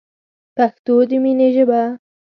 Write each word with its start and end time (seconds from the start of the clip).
پښتو 0.55 0.95
دی 1.09 1.17
مینی 1.23 1.49
ژبه 1.55 1.81